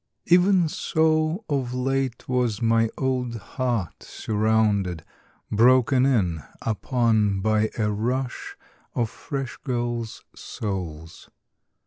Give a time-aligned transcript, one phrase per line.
[0.25, 5.05] Even so of late was my old heart surrounded,
[5.51, 8.57] broken in upon by a rush
[8.95, 11.29] of fresh girls' souls